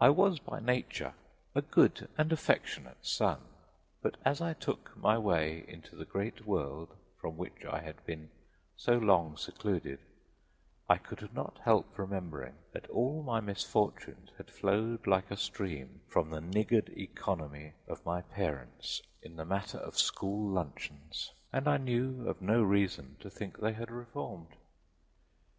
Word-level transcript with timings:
I 0.00 0.08
was 0.08 0.38
by 0.38 0.60
nature 0.60 1.12
a 1.54 1.60
good 1.60 2.08
and 2.16 2.32
affectionate 2.32 3.04
son, 3.04 3.42
but 4.00 4.16
as 4.24 4.40
I 4.40 4.54
took 4.54 4.96
my 4.96 5.18
way 5.18 5.62
into 5.68 5.94
the 5.94 6.06
great 6.06 6.46
world 6.46 6.96
from 7.18 7.36
which 7.36 7.62
I 7.70 7.80
had 7.82 8.02
been 8.06 8.30
so 8.78 8.96
long 8.96 9.36
secluded 9.36 9.98
I 10.88 10.96
could 10.96 11.34
not 11.34 11.58
help 11.58 11.98
remembering 11.98 12.54
that 12.72 12.88
all 12.88 13.22
my 13.22 13.40
misfortunes 13.40 14.30
had 14.38 14.50
flowed 14.50 15.06
like 15.06 15.30
a 15.30 15.36
stream 15.36 16.00
from 16.08 16.30
the 16.30 16.40
niggard 16.40 16.88
economy 16.96 17.74
of 17.86 18.06
my 18.06 18.22
parents 18.22 19.02
in 19.20 19.36
the 19.36 19.44
matter 19.44 19.76
of 19.76 19.98
school 19.98 20.48
luncheons; 20.50 21.30
and 21.52 21.68
I 21.68 21.76
knew 21.76 22.26
of 22.26 22.40
no 22.40 22.62
reason 22.62 23.18
to 23.20 23.28
think 23.28 23.58
they 23.58 23.74
had 23.74 23.90
reformed. 23.90 24.56